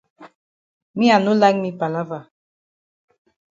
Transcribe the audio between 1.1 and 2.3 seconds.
I no like me palava.